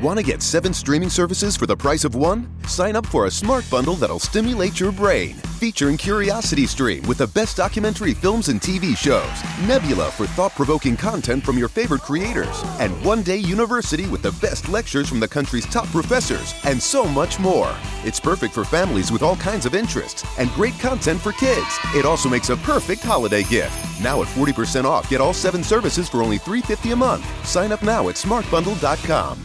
Want 0.00 0.16
to 0.16 0.24
get 0.24 0.42
seven 0.42 0.72
streaming 0.72 1.10
services 1.10 1.56
for 1.56 1.66
the 1.66 1.76
price 1.76 2.04
of 2.04 2.14
one? 2.14 2.48
Sign 2.68 2.94
up 2.94 3.04
for 3.04 3.26
a 3.26 3.30
smart 3.30 3.68
bundle 3.68 3.94
that'll 3.94 4.20
stimulate 4.20 4.78
your 4.78 4.92
brain. 4.92 5.34
Featuring 5.58 5.96
Curiosity 5.96 6.66
Stream 6.66 7.04
with 7.08 7.18
the 7.18 7.26
best 7.26 7.56
documentary 7.56 8.14
films 8.14 8.48
and 8.48 8.60
TV 8.60 8.96
shows, 8.96 9.28
Nebula 9.66 10.12
for 10.12 10.28
thought 10.28 10.54
provoking 10.54 10.96
content 10.96 11.42
from 11.42 11.58
your 11.58 11.66
favorite 11.66 12.02
creators, 12.02 12.62
and 12.78 12.92
One 13.04 13.24
Day 13.24 13.38
University 13.38 14.06
with 14.06 14.22
the 14.22 14.30
best 14.40 14.68
lectures 14.68 15.08
from 15.08 15.18
the 15.18 15.26
country's 15.26 15.66
top 15.66 15.88
professors, 15.88 16.54
and 16.64 16.80
so 16.80 17.04
much 17.04 17.40
more. 17.40 17.74
It's 18.04 18.20
perfect 18.20 18.54
for 18.54 18.64
families 18.64 19.10
with 19.10 19.24
all 19.24 19.34
kinds 19.34 19.66
of 19.66 19.74
interests 19.74 20.24
and 20.38 20.48
great 20.50 20.78
content 20.78 21.20
for 21.20 21.32
kids. 21.32 21.76
It 21.96 22.06
also 22.06 22.28
makes 22.28 22.50
a 22.50 22.56
perfect 22.58 23.02
holiday 23.02 23.42
gift. 23.42 24.00
Now 24.00 24.22
at 24.22 24.28
40% 24.28 24.84
off, 24.84 25.10
get 25.10 25.20
all 25.20 25.34
seven 25.34 25.64
services 25.64 26.08
for 26.08 26.22
only 26.22 26.38
$3.50 26.38 26.92
a 26.92 26.96
month. 26.96 27.26
Sign 27.44 27.72
up 27.72 27.82
now 27.82 28.08
at 28.08 28.14
smartbundle.com. 28.14 29.44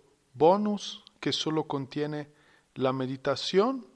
bonus 0.33 1.03
que 1.19 1.33
solo 1.33 1.65
contiene 1.65 2.29
la 2.75 2.93
meditación. 2.93 3.87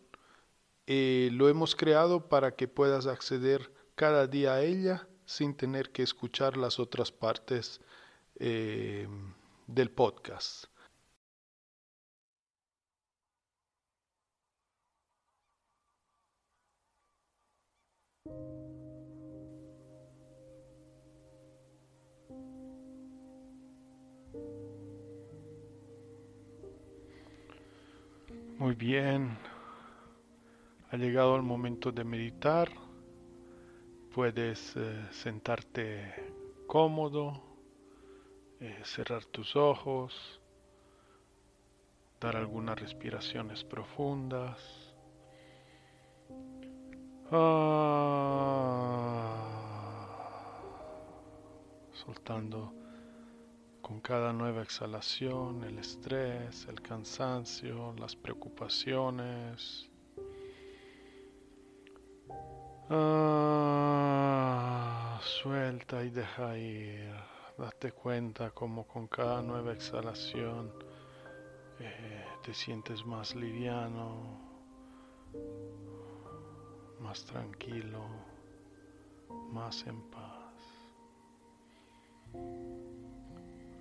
y 0.87 1.29
lo 1.31 1.49
hemos 1.49 1.75
creado 1.75 2.29
para 2.29 2.55
que 2.55 2.67
puedas 2.67 3.07
acceder 3.07 3.73
cada 3.95 4.27
día 4.27 4.53
a 4.53 4.61
ella 4.61 5.07
sin 5.25 5.55
tener 5.55 5.91
que 5.91 6.03
escuchar 6.03 6.57
las 6.57 6.79
otras 6.79 7.11
partes 7.11 7.81
eh, 8.39 9.07
del 9.67 9.89
podcast. 9.89 10.65
Muy 28.57 28.73
bien, 28.73 29.37
ha 30.89 30.95
llegado 30.95 31.35
el 31.35 31.41
momento 31.41 31.91
de 31.91 32.05
meditar. 32.05 32.71
Puedes 34.13 34.77
eh, 34.77 35.07
sentarte 35.11 36.31
cómodo, 36.65 37.43
eh, 38.61 38.79
cerrar 38.85 39.25
tus 39.25 39.57
ojos, 39.57 40.39
dar 42.21 42.37
algunas 42.37 42.79
respiraciones 42.79 43.65
profundas. 43.65 44.57
Ah, 47.29 47.75
soltando 51.91 52.84
con 53.85 53.99
cada 54.01 54.33
nueva 54.33 54.63
exhalación, 54.63 55.63
el 55.63 55.77
estrés, 55.77 56.65
el 56.67 56.81
cansancio, 56.81 57.93
las 57.99 58.15
preocupaciones. 58.15 59.91
Ah, 62.89 63.99
suelta 65.21 66.03
y 66.03 66.09
deja 66.09 66.57
ir. 66.57 67.13
Date 67.59 67.91
cuenta 67.91 68.49
como 68.49 68.87
con 68.87 69.07
cada 69.07 69.43
nueva 69.43 69.73
exhalación 69.73 70.73
eh, 71.79 72.25
te 72.43 72.55
sientes 72.55 73.05
más 73.05 73.35
liviano, 73.35 74.41
más 77.01 77.23
tranquilo, 77.23 78.03
más 79.51 79.85
en 79.85 80.01
paz. 80.09 80.55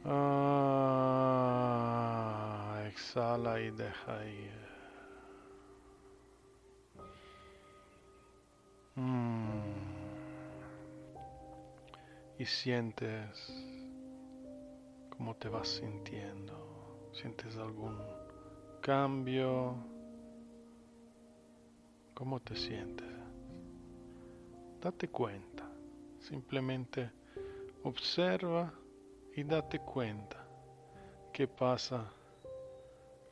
Ah, 0.07 0.85
exhala 2.87 3.59
y 3.61 3.71
deja 3.71 4.27
ir. 4.27 4.53
Mm. 8.97 9.63
Y 12.39 12.45
sientes 12.45 13.51
cómo 15.09 15.35
te 15.37 15.49
vas 15.49 15.69
sintiendo. 15.69 17.11
¿Sientes 17.13 17.57
algún 17.57 17.97
cambio? 18.83 19.77
¿Cómo 22.13 22.41
te 22.41 22.55
sientes? 22.57 23.09
Date 24.83 25.09
cuenta. 25.09 25.67
Simplemente 26.19 27.11
observa 27.85 28.73
y 29.37 29.43
date 29.43 29.81
cuenta 29.81 30.45
qué 31.33 31.49
pasa 31.49 32.05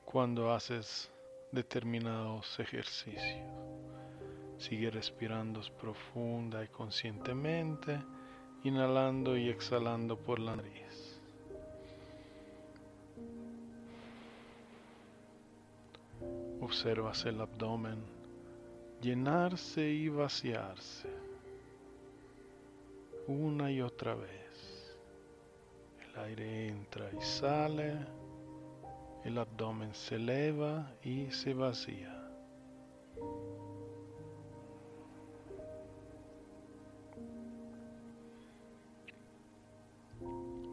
cuando 0.05 0.53
haces 0.53 1.11
determinados 1.53 2.59
ejercicios. 2.59 3.23
Sigue 4.59 4.91
respirando 4.91 5.61
profunda 5.81 6.65
y 6.65 6.69
conscientemente, 6.69 8.01
inhalando 8.65 9.37
y 9.37 9.49
exhalando 9.49 10.17
por 10.17 10.39
la 10.39 10.57
nariz. 10.57 11.21
Observas 16.61 17.25
el 17.27 17.41
abdomen 17.41 18.23
llenarse 19.01 19.89
y 19.89 20.09
vaciarse 20.09 21.09
una 23.27 23.71
y 23.71 23.81
otra 23.81 24.15
vez. 24.15 24.42
El 26.15 26.21
aire 26.21 26.69
entra 26.69 27.11
y 27.11 27.25
sale, 27.25 27.95
el 29.25 29.39
abdomen 29.39 29.95
se 29.95 30.17
eleva 30.17 30.93
y 31.03 31.31
se 31.31 31.55
vacía. 31.55 32.19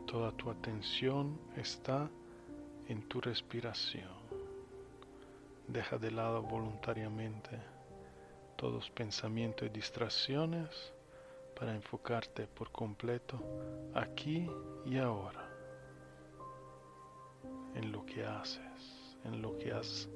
Toda 0.06 0.32
tu 0.34 0.50
atención 0.50 1.40
está 1.56 2.10
en 2.88 3.08
tu 3.08 3.22
respiración. 3.22 4.10
Deja 5.68 5.98
de 5.98 6.12
lado 6.12 6.42
voluntariamente 6.42 7.52
todos 8.58 8.90
pensamientos 8.90 9.68
y 9.68 9.70
distracciones 9.70 10.94
para 11.60 11.76
enfocarte 11.76 12.48
por 12.48 12.72
completo 12.72 13.38
aquí 13.94 14.50
y 14.86 14.98
ahora 14.98 15.46
en 17.76 17.92
lo 17.92 18.06
que 18.06 18.26
haces, 18.26 19.18
en 19.26 19.42
lo 19.42 19.58
que 19.58 19.74
has 19.74 20.08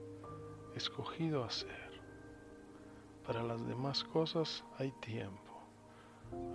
escogido 0.76 1.44
hacer. 1.44 2.02
Para 3.28 3.44
las 3.44 3.66
demás 3.68 4.04
cosas 4.06 4.64
hay 4.80 4.92
tiempo. 5.02 5.40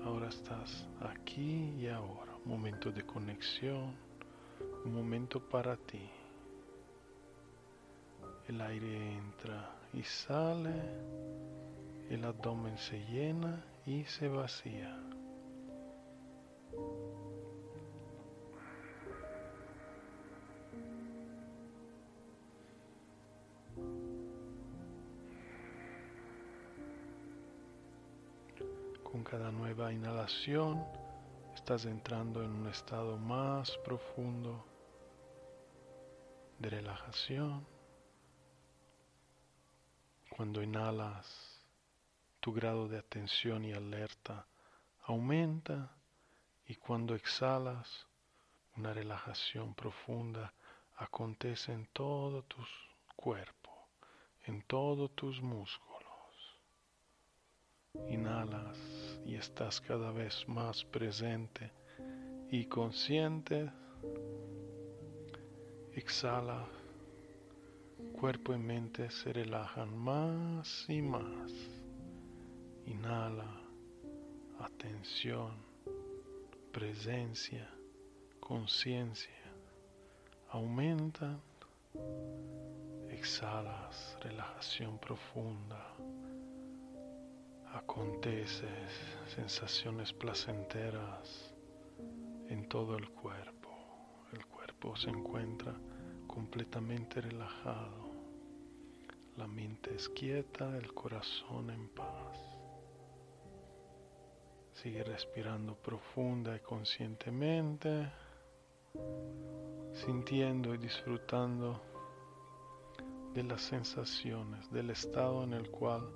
Ahora 0.04 0.28
estás 0.28 0.86
aquí 1.00 1.74
y 1.78 1.88
ahora, 1.88 2.32
momento 2.44 2.90
de 2.90 3.04
conexión, 3.04 3.94
un 4.84 4.94
momento 4.94 5.38
para 5.38 5.76
ti. 5.76 6.10
El 8.48 8.60
aire 8.60 9.12
entra 9.12 9.70
y 9.92 10.02
sale, 10.02 10.74
el 12.10 12.24
abdomen 12.24 12.76
se 12.78 12.98
llena 13.06 13.62
y 13.88 14.04
se 14.04 14.28
vacía. 14.28 14.94
Con 29.02 29.24
cada 29.24 29.50
nueva 29.50 29.90
inhalación 29.90 30.84
estás 31.54 31.86
entrando 31.86 32.44
en 32.44 32.50
un 32.50 32.66
estado 32.66 33.16
más 33.16 33.74
profundo 33.78 34.66
de 36.58 36.68
relajación. 36.68 37.66
Cuando 40.36 40.62
inhalas, 40.62 41.57
tu 42.48 42.54
grado 42.54 42.88
de 42.88 42.96
atención 42.96 43.62
y 43.62 43.74
alerta 43.74 44.46
aumenta 45.02 45.94
y 46.66 46.76
cuando 46.76 47.14
exhalas, 47.14 48.06
una 48.74 48.94
relajación 48.94 49.74
profunda 49.74 50.54
acontece 50.96 51.74
en 51.74 51.84
todo 51.92 52.44
tu 52.44 52.56
cuerpo, 53.16 53.90
en 54.46 54.62
todos 54.62 55.14
tus 55.14 55.42
músculos. 55.42 56.58
Inhalas 58.08 58.78
y 59.26 59.34
estás 59.34 59.78
cada 59.82 60.10
vez 60.10 60.48
más 60.48 60.86
presente 60.86 61.70
y 62.50 62.64
consciente. 62.64 63.70
Exhala. 65.92 66.66
Cuerpo 68.18 68.54
y 68.54 68.58
mente 68.58 69.10
se 69.10 69.34
relajan 69.34 69.94
más 69.98 70.86
y 70.88 71.02
más. 71.02 71.77
Inhala. 72.88 73.50
Atención. 74.60 75.52
Presencia. 76.72 77.68
Conciencia. 78.40 79.52
Aumenta. 80.50 81.38
Exhalas. 83.10 84.16
Relajación 84.22 84.98
profunda 84.98 85.94
acontece 87.74 88.66
sensaciones 89.34 90.12
placenteras 90.12 91.54
en 92.48 92.68
todo 92.68 92.96
el 92.96 93.08
cuerpo. 93.10 93.68
El 94.32 94.46
cuerpo 94.46 94.96
se 94.96 95.10
encuentra 95.10 95.74
completamente 96.26 97.20
relajado. 97.20 98.08
La 99.36 99.46
mente 99.46 99.94
es 99.94 100.08
quieta, 100.08 100.76
el 100.76 100.92
corazón 100.94 101.70
en 101.70 101.88
paz. 101.88 102.57
Sigue 104.82 105.02
respirando 105.02 105.74
profunda 105.74 106.54
y 106.54 106.60
conscientemente, 106.60 108.08
sintiendo 109.92 110.72
y 110.72 110.78
disfrutando 110.78 111.80
de 113.34 113.42
las 113.42 113.60
sensaciones, 113.62 114.70
del 114.70 114.90
estado 114.90 115.42
en 115.42 115.54
el 115.54 115.68
cual 115.68 116.08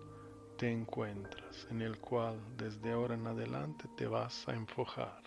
te 0.56 0.70
encuentras, 0.70 1.66
en 1.70 1.82
el 1.82 1.98
cual 1.98 2.38
desde 2.56 2.92
ahora 2.92 3.14
en 3.14 3.26
adelante 3.26 3.88
te 3.96 4.06
vas 4.06 4.48
a 4.48 4.54
enfocar 4.54 5.22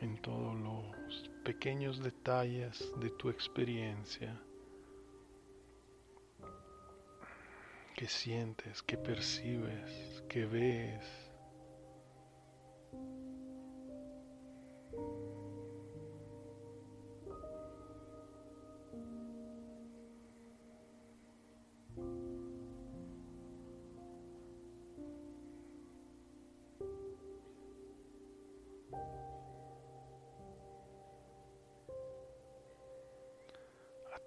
en 0.00 0.16
todos 0.22 0.54
los 0.56 1.30
pequeños 1.44 2.02
detalles 2.02 2.90
de 2.98 3.10
tu 3.10 3.28
experiencia 3.28 4.40
que 8.02 8.08
sientes, 8.08 8.82
que 8.82 8.96
percibes, 8.96 10.24
que 10.28 10.44
ves. 10.44 11.22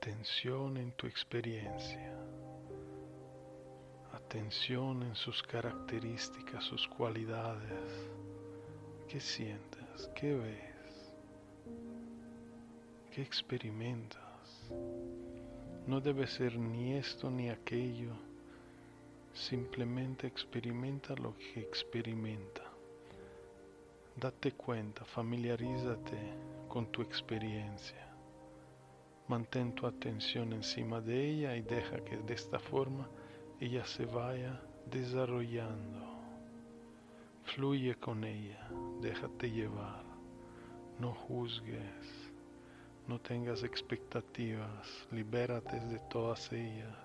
atención 0.06 0.77
en 0.77 0.92
tu 0.92 1.07
experiencia, 1.07 2.25
atención 4.36 5.02
en 5.04 5.16
sus 5.16 5.42
características, 5.44 6.62
sus 6.66 6.86
cualidades. 6.90 8.10
¿Qué 9.08 9.22
sientes? 9.22 10.10
¿Qué 10.14 10.34
ves? 10.34 11.14
¿Qué 13.14 13.22
experimentas? 13.22 14.20
No 15.88 16.02
debe 16.02 16.28
ser 16.28 16.58
ni 16.58 16.96
esto 16.96 17.32
ni 17.32 17.50
aquello, 17.50 18.12
simplemente 19.34 20.28
experimenta 20.28 21.16
lo 21.16 21.38
que 21.38 21.62
experimenta. 21.62 22.64
Date 24.18 24.52
cuenta, 24.52 25.06
familiarízate 25.06 26.20
con 26.68 26.88
tu 26.88 27.02
experiencia. 27.02 28.06
Mantén 29.30 29.74
tu 29.74 29.88
atención 29.88 30.52
encima 30.52 31.00
de 31.00 31.26
ella 31.26 31.56
y 31.56 31.62
deja 31.62 32.04
que 32.04 32.18
de 32.18 32.34
esta 32.34 32.60
forma 32.60 33.08
ella 33.60 33.86
se 33.86 34.06
vaya 34.06 34.62
desarrollando. 34.92 36.06
Fluye 37.46 37.96
con 37.96 38.24
ella, 38.24 38.68
déjate 39.02 39.50
llevar, 39.50 40.04
no 41.00 41.13
juzgues, 41.13 42.31
no 43.07 43.19
tengas 43.19 43.63
expectativas, 43.63 45.07
libérate 45.12 45.80
de 45.80 46.00
todas 46.10 46.52
ellas, 46.52 46.98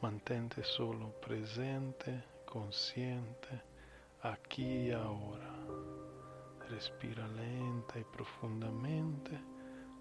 mantente 0.00 0.64
solo 0.64 1.12
presente, 1.20 2.24
consciente, 2.46 3.62
aquí 4.22 4.88
y 4.88 4.90
ahora. 4.90 5.54
Respira 6.70 7.28
lenta 7.28 7.98
y 8.00 8.04
profundamente 8.04 9.38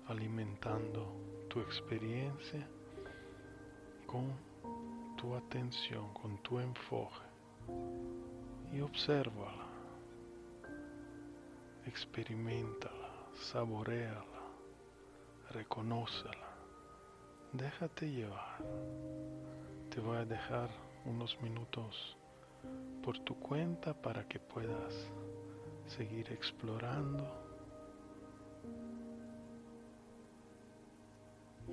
alimentando 0.08 1.14
tu 1.50 1.60
experiencia 1.60 2.66
con 4.08 4.53
tu 5.24 5.36
atención, 5.36 6.14
con 6.14 6.38
tu 6.40 6.60
enfoque 6.60 7.24
y 8.74 8.82
obsérvala, 8.82 9.68
experimentala, 11.86 13.10
saboreala, 13.34 14.42
reconócela, 15.52 16.50
déjate 17.54 18.12
llevar. 18.12 18.58
Te 19.92 20.02
voy 20.02 20.18
a 20.18 20.26
dejar 20.26 20.70
unos 21.06 21.42
minutos 21.42 22.18
por 23.02 23.18
tu 23.20 23.34
cuenta 23.36 23.94
para 23.94 24.28
que 24.28 24.42
puedas 24.42 25.10
seguir 25.88 26.30
explorando 26.34 27.26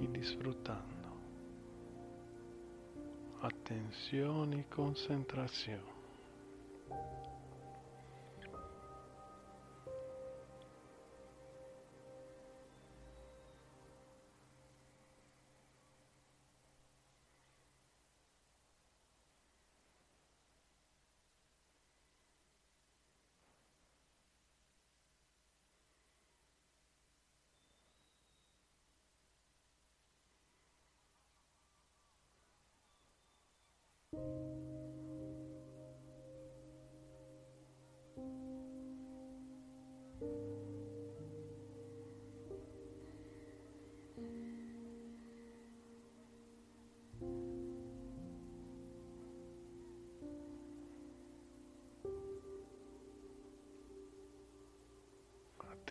y 0.01 0.07
disfrutando. 0.07 1.00
Atención 3.43 4.53
y 4.53 4.65
concentración. 4.65 6.00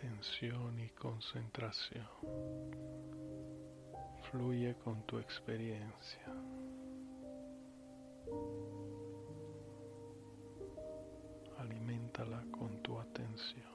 Atención 0.00 0.80
y 0.80 0.88
concentración. 0.90 2.06
Fluye 4.30 4.74
con 4.84 5.02
tu 5.06 5.18
experiencia. 5.18 6.24
Con 12.50 12.82
tu 12.82 12.98
atención. 12.98 13.70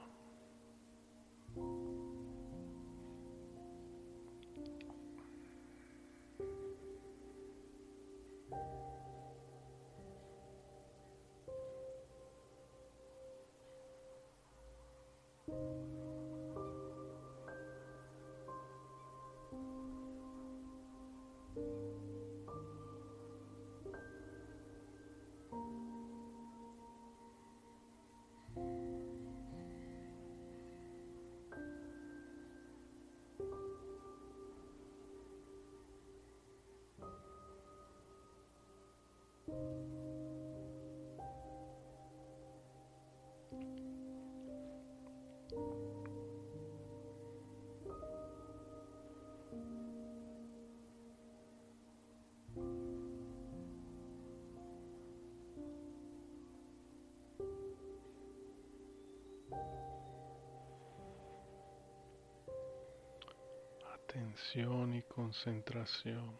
Atención 64.15 64.95
y 64.95 65.01
concentración. 65.03 66.31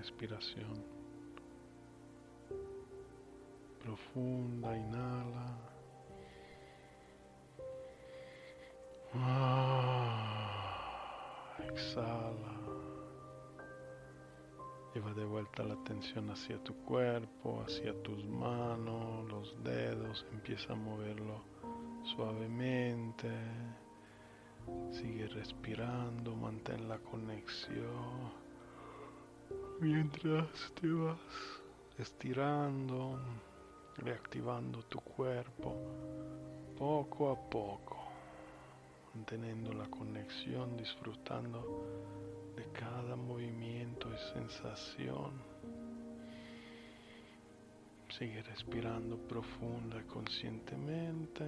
Respiración 0.00 1.00
profunda, 3.80 4.76
inhala. 4.76 5.46
Ah, 9.14 10.46
exhala. 11.72 12.54
Lleva 14.94 15.12
de 15.14 15.24
vuelta 15.24 15.64
la 15.64 15.74
atención 15.74 16.30
hacia 16.30 16.62
tu 16.62 16.74
cuerpo, 16.84 17.62
hacia 17.66 17.92
tus 18.02 18.24
manos, 18.24 19.28
los 19.28 19.62
dedos. 19.62 20.24
Empieza 20.32 20.72
a 20.72 20.76
moverlo 20.76 21.42
suavemente. 22.04 23.30
Sigue 24.92 25.26
respirando, 25.28 26.36
mantén 26.36 26.88
la 26.88 26.98
conexión. 26.98 28.49
Mientras 29.80 30.46
te 30.78 30.92
vas 30.92 31.16
estirando, 31.96 33.18
reactivando 33.96 34.82
tu 34.82 35.00
cuerpo 35.00 35.74
poco 36.78 37.30
a 37.30 37.48
poco, 37.48 37.96
manteniendo 39.14 39.72
la 39.72 39.86
conexión, 39.86 40.76
disfrutando 40.76 41.86
de 42.56 42.64
cada 42.78 43.16
movimiento 43.16 44.10
y 44.12 44.34
sensación. 44.34 45.32
Sigue 48.18 48.42
respirando 48.42 49.16
profunda 49.16 49.98
y 49.98 50.04
conscientemente. 50.04 51.44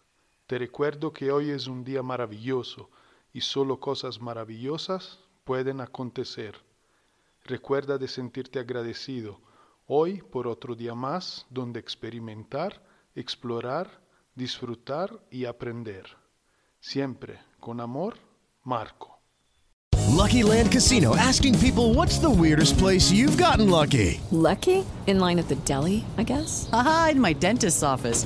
Te 0.49 0.57
recuerdo 0.57 1.13
que 1.13 1.31
hoy 1.31 1.51
es 1.51 1.67
un 1.67 1.83
día 1.83 2.01
maravilloso 2.01 2.89
y 3.31 3.41
solo 3.41 3.79
cosas 3.79 4.19
maravillosas 4.19 5.19
pueden 5.43 5.79
acontecer. 5.79 6.55
Recuerda 7.45 7.99
de 7.99 8.07
sentirte 8.07 8.57
agradecido 8.57 9.39
hoy 9.85 10.23
por 10.23 10.47
otro 10.47 10.73
día 10.73 10.95
más 10.95 11.45
donde 11.51 11.79
experimentar, 11.79 12.81
explorar, 13.13 14.01
disfrutar 14.33 15.21
y 15.29 15.45
aprender. 15.45 16.17
Siempre 16.79 17.39
con 17.59 17.79
amor, 17.79 18.15
Marco. 18.63 19.19
Lucky 20.07 20.41
Land 20.41 20.71
Casino 20.71 21.15
asking 21.15 21.59
people 21.59 21.93
what's 21.93 22.17
the 22.17 22.27
weirdest 22.27 22.79
place 22.79 23.11
you've 23.11 23.37
gotten 23.37 23.69
lucky? 23.69 24.19
Lucky? 24.31 24.83
In 25.05 25.19
line 25.19 25.37
at 25.37 25.47
the 25.47 25.57
deli, 25.63 26.03
I 26.17 26.23
guess? 26.23 26.67
Aha, 26.73 27.09
in 27.11 27.21
my 27.21 27.33
dentist's 27.33 27.83
office. 27.83 28.25